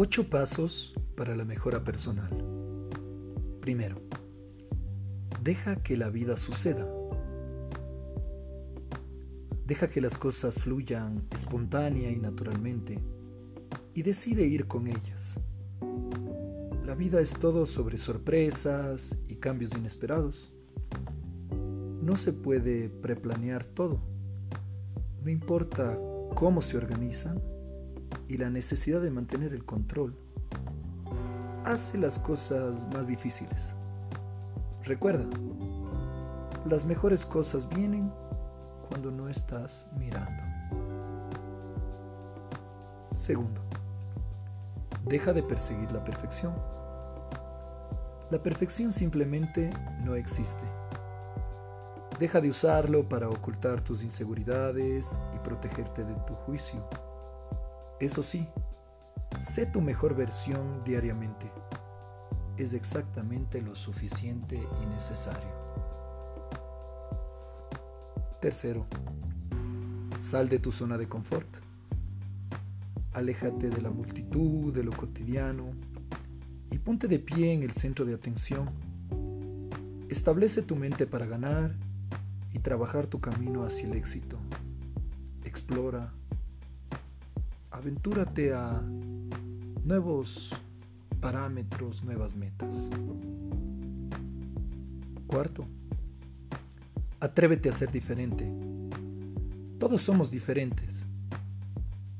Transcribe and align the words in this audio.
Ocho 0.00 0.30
pasos 0.30 0.94
para 1.16 1.34
la 1.34 1.44
mejora 1.44 1.82
personal. 1.82 2.30
Primero, 3.60 4.00
deja 5.42 5.82
que 5.82 5.96
la 5.96 6.08
vida 6.08 6.36
suceda. 6.36 6.86
Deja 9.66 9.90
que 9.90 10.00
las 10.00 10.16
cosas 10.16 10.60
fluyan 10.60 11.26
espontánea 11.32 12.12
y 12.12 12.16
naturalmente 12.20 13.00
y 13.92 14.02
decide 14.02 14.46
ir 14.46 14.68
con 14.68 14.86
ellas. 14.86 15.40
La 16.86 16.94
vida 16.94 17.20
es 17.20 17.32
todo 17.32 17.66
sobre 17.66 17.98
sorpresas 17.98 19.20
y 19.26 19.34
cambios 19.34 19.76
inesperados. 19.76 20.52
No 22.02 22.16
se 22.16 22.32
puede 22.32 22.88
preplanear 22.88 23.64
todo. 23.64 23.98
No 25.24 25.28
importa 25.28 25.98
cómo 26.36 26.62
se 26.62 26.76
organizan 26.76 27.57
y 28.28 28.36
la 28.36 28.50
necesidad 28.50 29.00
de 29.00 29.10
mantener 29.10 29.52
el 29.54 29.64
control 29.64 30.16
hace 31.64 31.98
las 31.98 32.18
cosas 32.18 32.86
más 32.92 33.08
difíciles. 33.08 33.70
Recuerda, 34.84 35.26
las 36.66 36.86
mejores 36.86 37.26
cosas 37.26 37.68
vienen 37.68 38.10
cuando 38.88 39.10
no 39.10 39.28
estás 39.28 39.86
mirando. 39.98 40.42
Segundo, 43.14 43.60
deja 45.04 45.32
de 45.32 45.42
perseguir 45.42 45.90
la 45.92 46.04
perfección. 46.04 46.54
La 48.30 48.42
perfección 48.42 48.92
simplemente 48.92 49.70
no 50.04 50.14
existe. 50.14 50.64
Deja 52.18 52.40
de 52.40 52.48
usarlo 52.48 53.08
para 53.08 53.28
ocultar 53.28 53.80
tus 53.80 54.02
inseguridades 54.02 55.18
y 55.34 55.38
protegerte 55.38 56.04
de 56.04 56.14
tu 56.26 56.34
juicio. 56.34 56.82
Eso 58.00 58.22
sí, 58.22 58.46
sé 59.40 59.66
tu 59.66 59.80
mejor 59.80 60.14
versión 60.14 60.84
diariamente. 60.84 61.50
Es 62.56 62.72
exactamente 62.72 63.60
lo 63.60 63.74
suficiente 63.74 64.56
y 64.56 64.86
necesario. 64.86 65.58
Tercero, 68.40 68.86
sal 70.20 70.48
de 70.48 70.60
tu 70.60 70.70
zona 70.70 70.96
de 70.96 71.08
confort. 71.08 71.48
Aléjate 73.12 73.68
de 73.68 73.80
la 73.80 73.90
multitud, 73.90 74.72
de 74.72 74.84
lo 74.84 74.92
cotidiano 74.92 75.70
y 76.70 76.78
ponte 76.78 77.08
de 77.08 77.18
pie 77.18 77.52
en 77.52 77.64
el 77.64 77.72
centro 77.72 78.04
de 78.04 78.14
atención. 78.14 78.70
Establece 80.08 80.62
tu 80.62 80.76
mente 80.76 81.06
para 81.06 81.26
ganar 81.26 81.74
y 82.52 82.60
trabajar 82.60 83.08
tu 83.08 83.20
camino 83.20 83.64
hacia 83.64 83.88
el 83.88 83.96
éxito. 83.96 84.38
Explora. 85.44 86.12
Aventúrate 87.78 88.52
a 88.52 88.82
nuevos 89.84 90.50
parámetros, 91.20 92.02
nuevas 92.02 92.34
metas. 92.34 92.90
Cuarto, 95.28 95.64
atrévete 97.20 97.68
a 97.68 97.72
ser 97.72 97.92
diferente. 97.92 98.50
Todos 99.78 100.02
somos 100.02 100.32
diferentes. 100.32 101.04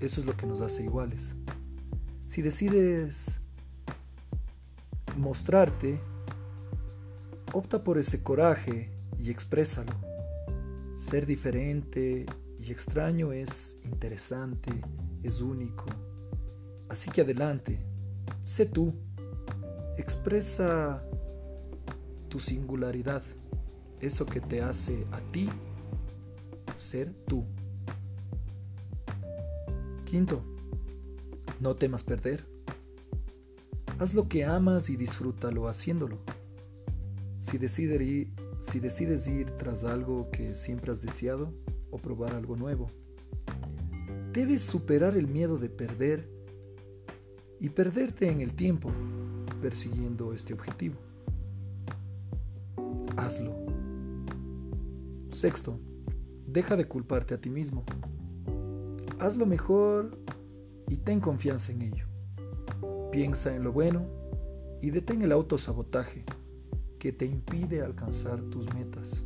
Eso 0.00 0.20
es 0.20 0.26
lo 0.26 0.36
que 0.36 0.44
nos 0.44 0.60
hace 0.60 0.82
iguales. 0.82 1.36
Si 2.24 2.42
decides 2.42 3.40
mostrarte, 5.16 6.00
opta 7.52 7.84
por 7.84 7.98
ese 7.98 8.24
coraje 8.24 8.90
y 9.20 9.30
exprésalo. 9.30 9.92
Ser 10.96 11.26
diferente 11.26 12.26
y 12.60 12.72
extraño 12.72 13.30
es 13.30 13.78
interesante, 13.84 14.72
es 15.24 15.40
único. 15.40 15.86
Así 16.88 17.10
que 17.10 17.22
adelante, 17.22 17.80
sé 18.44 18.66
tú, 18.66 18.94
expresa 19.96 21.02
tu 22.28 22.38
singularidad, 22.38 23.22
eso 24.00 24.26
que 24.26 24.40
te 24.40 24.62
hace 24.62 25.06
a 25.10 25.20
ti 25.32 25.48
ser 26.76 27.12
tú. 27.26 27.44
Quinto, 30.04 30.42
no 31.60 31.74
temas 31.74 32.04
perder. 32.04 32.44
Haz 33.98 34.14
lo 34.14 34.28
que 34.28 34.44
amas 34.44 34.90
y 34.90 34.96
disfrútalo 34.96 35.68
haciéndolo. 35.68 36.18
Si 37.40 37.58
decides, 37.58 39.26
ir, 39.28 39.38
ir 39.38 39.50
tras 39.52 39.84
algo 39.84 40.30
que 40.30 40.54
siempre 40.54 40.92
has 40.92 41.00
deseado 41.00 41.52
o 41.90 41.98
probar 41.98 42.34
algo 42.34 42.56
nuevo, 42.56 42.90
debes 44.34 44.62
superar 44.62 45.16
el 45.16 45.28
miedo 45.28 45.58
de 45.58 45.68
perder 45.68 46.28
y 47.60 47.68
perderte 47.68 48.28
en 48.28 48.40
el 48.40 48.52
tiempo 48.52 48.90
persiguiendo 49.62 50.34
este 50.34 50.52
objetivo. 50.52 50.96
Hazlo. 53.16 53.54
Sexto, 55.30 55.78
deja 56.48 56.76
de 56.76 56.86
culparte 56.86 57.34
a 57.34 57.40
ti 57.40 57.48
mismo. 57.48 57.84
Hazlo 59.20 59.46
mejor 59.46 60.18
y 60.88 60.96
ten 60.96 61.20
confianza 61.20 61.70
en 61.70 61.82
ello. 61.82 62.06
Piensa 63.12 63.54
en 63.54 63.62
lo 63.62 63.72
bueno 63.72 64.04
y 64.82 64.90
detén 64.90 65.22
el 65.22 65.30
autosabotaje 65.30 66.24
que 66.98 67.12
te 67.12 67.24
impide 67.24 67.82
alcanzar 67.82 68.42
tus 68.42 68.66
metas. 68.74 69.22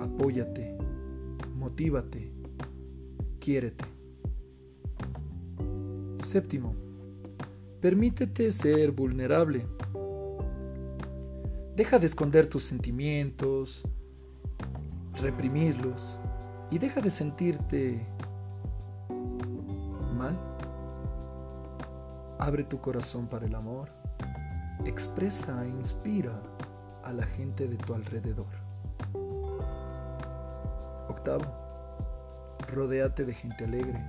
Apóyate, 0.00 0.76
motívate, 1.66 2.32
quiérete. 3.40 3.84
Séptimo, 6.24 6.76
permítete 7.80 8.52
ser 8.52 8.92
vulnerable. 8.92 9.66
Deja 11.74 11.98
de 11.98 12.06
esconder 12.06 12.46
tus 12.46 12.62
sentimientos, 12.62 13.82
reprimirlos 15.20 16.18
y 16.70 16.78
deja 16.78 17.00
de 17.00 17.10
sentirte 17.10 18.06
mal 20.16 20.38
Abre 22.38 22.62
tu 22.62 22.80
corazón 22.80 23.26
para 23.26 23.46
el 23.46 23.54
amor. 23.56 23.88
Expresa 24.84 25.64
e 25.64 25.68
inspira 25.68 26.40
a 27.02 27.12
la 27.12 27.24
gente 27.24 27.66
de 27.66 27.76
tu 27.76 27.92
alrededor. 27.92 28.66
Rodéate 32.72 33.24
de 33.24 33.34
gente 33.34 33.64
alegre. 33.64 34.00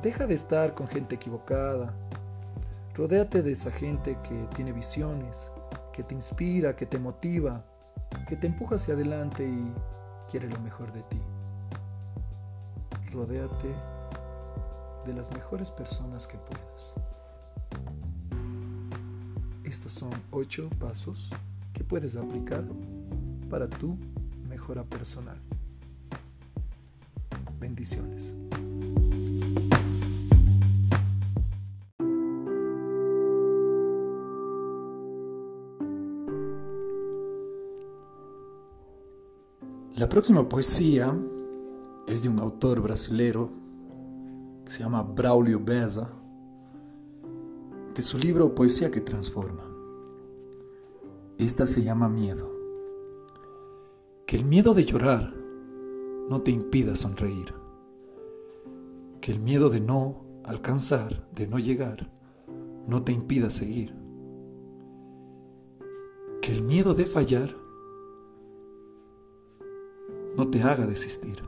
Deja 0.00 0.28
de 0.28 0.34
estar 0.34 0.74
con 0.74 0.86
gente 0.86 1.16
equivocada. 1.16 1.92
Rodéate 2.94 3.42
de 3.42 3.52
esa 3.52 3.72
gente 3.72 4.16
que 4.22 4.46
tiene 4.54 4.72
visiones, 4.72 5.50
que 5.92 6.04
te 6.04 6.14
inspira, 6.14 6.76
que 6.76 6.86
te 6.86 7.00
motiva, 7.00 7.64
que 8.28 8.36
te 8.36 8.46
empuja 8.46 8.76
hacia 8.76 8.94
adelante 8.94 9.44
y 9.44 9.72
quiere 10.30 10.48
lo 10.48 10.60
mejor 10.60 10.92
de 10.92 11.02
ti. 11.02 11.20
Rodéate 13.12 13.74
de 15.04 15.12
las 15.14 15.32
mejores 15.32 15.70
personas 15.70 16.28
que 16.28 16.38
puedas. 16.38 16.94
Estos 19.64 19.92
son 19.92 20.10
ocho 20.30 20.70
pasos 20.78 21.30
que 21.72 21.82
puedes 21.82 22.16
aplicar 22.16 22.64
para 23.50 23.68
tu 23.68 23.96
mejora 24.48 24.84
personal. 24.84 25.38
Bendiciones. 27.58 28.34
La 39.96 40.08
próxima 40.08 40.48
poesía 40.48 41.12
es 42.06 42.22
de 42.22 42.28
un 42.28 42.38
autor 42.38 42.80
brasilero 42.80 43.50
que 44.64 44.70
se 44.70 44.78
llama 44.78 45.02
Braulio 45.02 45.58
Beza, 45.58 46.08
de 47.94 48.02
su 48.02 48.16
libro 48.16 48.54
Poesía 48.54 48.92
que 48.92 49.00
Transforma. 49.00 49.64
Esta 51.36 51.66
se 51.66 51.82
llama 51.82 52.08
Miedo. 52.08 52.48
Que 54.24 54.36
el 54.36 54.44
miedo 54.44 54.72
de 54.72 54.84
llorar 54.84 55.34
no 56.28 56.42
te 56.42 56.50
impida 56.50 56.96
sonreír. 56.96 57.54
Que 59.20 59.32
el 59.32 59.38
miedo 59.38 59.70
de 59.70 59.80
no 59.80 60.24
alcanzar, 60.44 61.28
de 61.32 61.46
no 61.46 61.58
llegar, 61.58 62.10
no 62.86 63.02
te 63.02 63.12
impida 63.12 63.50
seguir. 63.50 63.94
Que 66.40 66.52
el 66.52 66.62
miedo 66.62 66.94
de 66.94 67.06
fallar 67.06 67.54
no 70.36 70.48
te 70.48 70.62
haga 70.62 70.86
desistir 70.86 71.42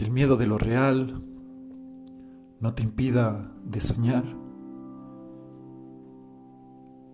que 0.00 0.06
el 0.06 0.12
miedo 0.12 0.38
de 0.38 0.46
lo 0.46 0.56
real 0.56 1.22
no 2.58 2.72
te 2.72 2.82
impida 2.82 3.52
de 3.66 3.82
soñar, 3.82 4.24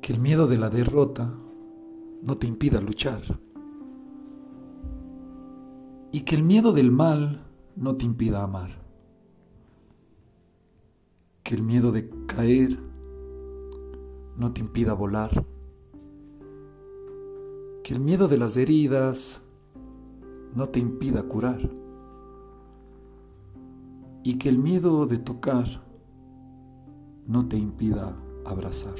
que 0.00 0.12
el 0.12 0.20
miedo 0.20 0.46
de 0.46 0.56
la 0.56 0.70
derrota 0.70 1.34
no 2.22 2.38
te 2.38 2.46
impida 2.46 2.80
luchar 2.80 3.40
y 6.12 6.20
que 6.22 6.36
el 6.36 6.42
miedo 6.42 6.72
del 6.72 6.90
mal 6.90 7.46
no 7.76 7.96
te 7.96 8.04
impida 8.04 8.42
amar. 8.42 8.86
que 11.46 11.54
el 11.54 11.62
miedo 11.62 11.92
de 11.92 12.10
caer 12.26 12.76
no 14.36 14.52
te 14.52 14.60
impida 14.60 14.94
volar, 14.94 15.46
que 17.84 17.94
el 17.94 18.00
miedo 18.00 18.26
de 18.26 18.36
las 18.36 18.56
heridas 18.56 19.42
no 20.56 20.68
te 20.70 20.80
impida 20.80 21.22
curar 21.22 21.70
y 24.24 24.38
que 24.38 24.48
el 24.48 24.58
miedo 24.58 25.06
de 25.06 25.18
tocar 25.18 25.84
no 27.28 27.46
te 27.46 27.56
impida 27.56 28.16
abrazar. 28.44 28.96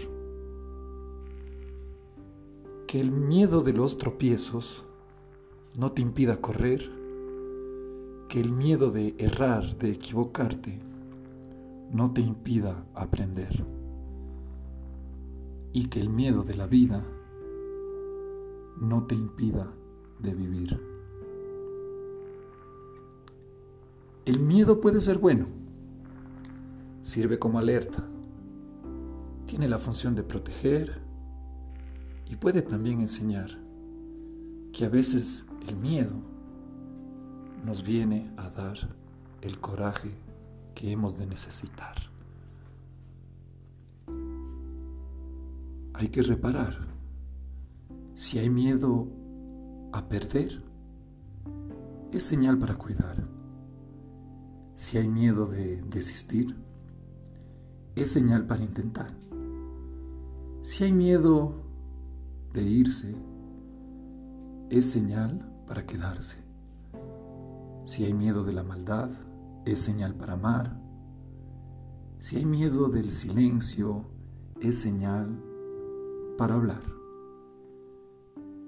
Que 2.87 3.00
el 3.00 3.11
miedo 3.11 3.62
de 3.62 3.73
los 3.73 3.99
tropiezos 3.99 4.85
no 5.76 5.93
te 5.93 6.00
impida 6.00 6.40
correr, 6.40 6.90
que 8.28 8.40
el 8.40 8.50
miedo 8.50 8.90
de 8.90 9.14
errar, 9.19 9.76
de 9.78 9.90
equivocarte, 9.90 10.81
no 11.93 12.12
te 12.12 12.23
impida 12.23 12.84
aprender 12.94 13.64
y 15.73 15.88
que 15.88 16.00
el 16.00 16.08
miedo 16.08 16.43
de 16.43 16.55
la 16.55 16.67
vida 16.67 17.05
no 18.81 19.05
te 19.05 19.14
impida 19.14 19.70
de 20.19 20.34
vivir. 20.34 20.81
El 24.25 24.40
miedo 24.40 24.81
puede 24.81 25.00
ser 25.00 25.19
bueno, 25.19 25.46
sirve 27.02 27.38
como 27.38 27.58
alerta, 27.58 28.02
tiene 29.46 29.69
la 29.69 29.78
función 29.78 30.14
de 30.14 30.23
proteger 30.23 31.00
y 32.28 32.37
puede 32.37 32.62
también 32.62 33.00
enseñar 33.00 33.58
que 34.73 34.84
a 34.84 34.88
veces 34.88 35.45
el 35.66 35.76
miedo 35.76 36.14
nos 37.64 37.82
viene 37.82 38.30
a 38.36 38.50
dar 38.50 38.76
el 39.40 39.58
coraje 39.60 40.10
que 40.74 40.92
hemos 40.92 41.16
de 41.16 41.26
necesitar. 41.26 41.96
Hay 45.94 46.08
que 46.08 46.22
reparar. 46.22 46.76
Si 48.14 48.38
hay 48.38 48.50
miedo 48.50 49.08
a 49.92 50.08
perder, 50.08 50.62
es 52.12 52.22
señal 52.22 52.58
para 52.58 52.76
cuidar. 52.76 53.24
Si 54.74 54.98
hay 54.98 55.08
miedo 55.08 55.46
de 55.46 55.82
desistir, 55.82 56.54
es 57.94 58.12
señal 58.12 58.46
para 58.46 58.62
intentar. 58.62 59.12
Si 60.62 60.84
hay 60.84 60.92
miedo 60.92 61.54
de 62.52 62.62
irse, 62.62 63.16
es 64.70 64.90
señal 64.90 65.56
para 65.66 65.86
quedarse. 65.86 66.36
Si 67.86 68.04
hay 68.04 68.14
miedo 68.14 68.44
de 68.44 68.52
la 68.52 68.62
maldad, 68.62 69.10
es 69.64 69.80
señal 69.80 70.14
para 70.14 70.34
amar. 70.34 70.80
Si 72.18 72.36
hay 72.36 72.44
miedo 72.44 72.88
del 72.88 73.12
silencio, 73.12 74.04
es 74.60 74.78
señal 74.78 75.42
para 76.38 76.54
hablar. 76.54 76.82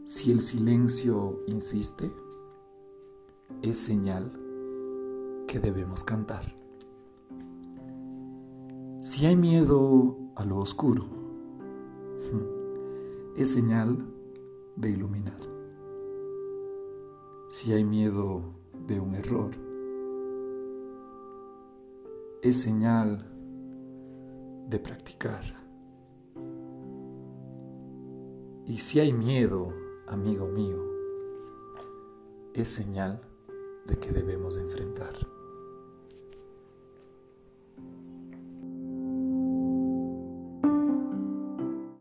Si 0.04 0.30
el 0.32 0.40
silencio 0.40 1.40
insiste, 1.46 2.12
es 3.62 3.78
señal 3.78 4.32
que 5.46 5.58
debemos 5.60 6.04
cantar. 6.04 6.54
Si 9.00 9.26
hay 9.26 9.36
miedo 9.36 10.16
a 10.36 10.44
lo 10.44 10.58
oscuro, 10.58 11.06
es 13.36 13.52
señal 13.52 14.04
de 14.76 14.90
iluminar. 14.90 15.57
Si 17.50 17.72
hay 17.72 17.82
miedo 17.82 18.42
de 18.86 19.00
un 19.00 19.14
error, 19.14 19.52
es 22.42 22.60
señal 22.60 23.26
de 24.68 24.78
practicar. 24.78 25.42
Y 28.66 28.76
si 28.76 29.00
hay 29.00 29.14
miedo, 29.14 29.72
amigo 30.06 30.46
mío, 30.46 30.76
es 32.52 32.68
señal 32.68 33.22
de 33.86 33.96
que 33.96 34.12
debemos 34.12 34.58
enfrentar. 34.58 35.14